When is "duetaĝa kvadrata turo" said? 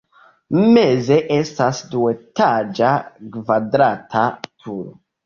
1.91-4.89